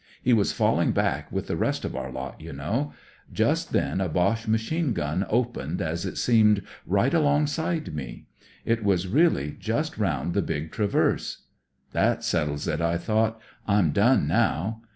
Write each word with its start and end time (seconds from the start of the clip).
He 0.23 0.33
was 0.33 0.51
falling 0.51 0.93
back 0.93 1.31
with 1.31 1.45
the 1.45 1.55
rest 1.55 1.85
of 1.85 1.95
our 1.95 2.11
lot, 2.11 2.41
you 2.41 2.53
know. 2.53 2.91
Just 3.31 3.71
then 3.71 4.01
a 4.01 4.09
Boche 4.09 4.47
machine 4.47 4.93
gun 4.93 5.27
opened 5.29 5.79
as 5.79 6.07
it 6.07 6.17
seemed 6.17 6.63
right 6.87 7.13
along 7.13 7.41
THE 7.45 7.51
DEVIL'S 7.51 7.57
WOOD 7.59 7.67
88 7.73 7.85
side 7.85 7.95
me. 7.95 8.25
It 8.65 8.83
was 8.83 9.07
really 9.07 9.51
just 9.59 9.99
round 9.99 10.33
the 10.33 10.41
big 10.41 10.71
traverse. 10.71 11.43
*That 11.91 12.23
settles 12.23 12.67
it,' 12.67 12.81
I 12.81 12.97
thought. 12.97 13.39
'I'm 13.67 13.91
done 13.91 14.27
now.' 14.27 14.81